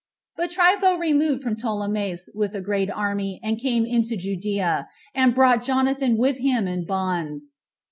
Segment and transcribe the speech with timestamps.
[0.35, 0.49] 5.
[0.49, 5.63] But Trypho removed from Ptolemais with a great army, and came into Judea, and brought
[5.63, 7.53] Jonathan with him in bonds.